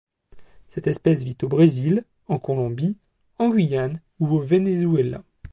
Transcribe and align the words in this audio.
Cette 0.69 0.87
espèce 0.87 1.21
vit 1.23 1.37
au 1.43 1.47
Brésil, 1.47 2.05
en 2.27 2.39
Colombie, 2.39 2.97
en 3.37 3.49
Guyane 3.49 4.01
et 4.19 4.23
au 4.25 4.39
Venezuela. 4.39 5.23